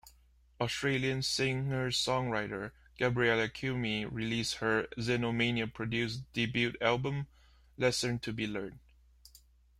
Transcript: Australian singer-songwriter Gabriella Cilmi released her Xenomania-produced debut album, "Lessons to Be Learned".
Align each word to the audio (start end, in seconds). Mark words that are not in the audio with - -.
Australian 0.59 1.21
singer-songwriter 1.21 2.71
Gabriella 2.97 3.47
Cilmi 3.47 4.03
released 4.11 4.55
her 4.55 4.87
Xenomania-produced 4.97 6.21
debut 6.33 6.73
album, 6.81 7.27
"Lessons 7.77 8.21
to 8.21 8.33
Be 8.33 8.47
Learned". 8.47 8.79